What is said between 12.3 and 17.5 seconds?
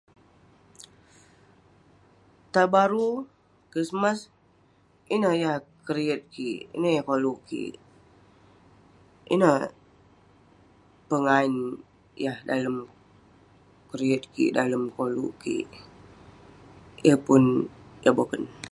dalem keriyet kik, yah dalem koluk kik. Yeng pun